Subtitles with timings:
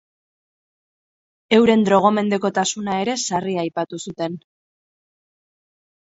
[1.57, 4.39] Euren drogomendekotasuna ere sarri aipatu zuten.